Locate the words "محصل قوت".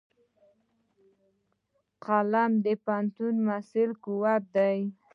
3.47-4.43